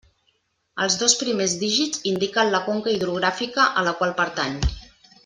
Els 0.85 0.95
dos 1.01 1.15
primers 1.19 1.53
dígits 1.65 2.01
indiquen 2.13 2.49
la 2.55 2.63
conca 2.71 2.95
hidrogràfica 2.97 3.67
a 3.83 3.89
la 3.89 3.95
qual 4.01 4.17
pertany. 4.23 4.57